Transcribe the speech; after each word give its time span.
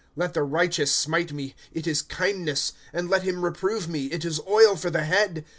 ■^ 0.01 0.03
Let 0.15 0.33
the 0.33 0.41
righteous 0.41 0.91
smite 0.91 1.31
me, 1.31 1.53
it 1.71 1.85
is 1.85 2.01
kindness; 2.01 2.73
And 2.91 3.07
let 3.07 3.21
him 3.21 3.45
reprove 3.45 3.87
me, 3.87 4.05
it 4.07 4.25
is 4.25 4.41
oil 4.47 4.75
for 4.75 4.89
the 4.89 5.03
head. 5.03 5.45